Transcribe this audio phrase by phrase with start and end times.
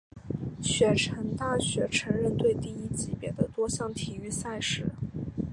[0.63, 4.87] 雪城大学橙人队第一级别的多项体育赛事。